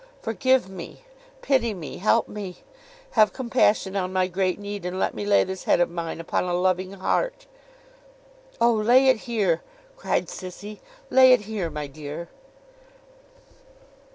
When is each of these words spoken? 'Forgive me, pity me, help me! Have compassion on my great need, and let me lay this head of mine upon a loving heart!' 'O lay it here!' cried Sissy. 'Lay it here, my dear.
'Forgive 0.19 0.67
me, 0.67 1.03
pity 1.43 1.75
me, 1.75 1.97
help 1.97 2.27
me! 2.27 2.63
Have 3.11 3.33
compassion 3.33 3.95
on 3.95 4.11
my 4.11 4.25
great 4.25 4.57
need, 4.59 4.83
and 4.83 4.97
let 4.97 5.13
me 5.13 5.27
lay 5.27 5.43
this 5.43 5.65
head 5.65 5.79
of 5.79 5.91
mine 5.91 6.19
upon 6.19 6.45
a 6.45 6.55
loving 6.55 6.93
heart!' 6.93 7.45
'O 8.59 8.73
lay 8.73 9.09
it 9.09 9.17
here!' 9.29 9.61
cried 9.97 10.27
Sissy. 10.27 10.79
'Lay 11.11 11.33
it 11.33 11.41
here, 11.41 11.69
my 11.69 11.85
dear. 11.85 12.29